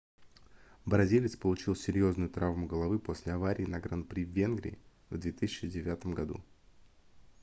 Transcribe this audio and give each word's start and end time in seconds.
бразилец 0.85 1.35
получил 1.37 1.75
серьёзную 1.75 2.31
травму 2.31 2.65
головы 2.65 2.97
после 2.97 3.33
аварии 3.33 3.65
на 3.67 3.79
гран-при 3.79 4.25
в 4.25 4.29
венгрии 4.29 4.79
в 5.11 5.19
2009 5.19 6.07
году 6.07 6.41